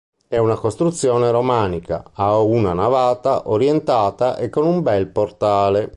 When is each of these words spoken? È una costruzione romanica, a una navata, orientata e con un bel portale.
È 0.27 0.35
una 0.35 0.55
costruzione 0.55 1.29
romanica, 1.29 2.03
a 2.13 2.39
una 2.39 2.73
navata, 2.73 3.47
orientata 3.49 4.35
e 4.37 4.49
con 4.49 4.65
un 4.65 4.81
bel 4.81 5.05
portale. 5.05 5.89